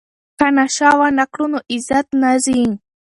[0.37, 2.61] که نشه ونه کړو نو عزت نه ځي.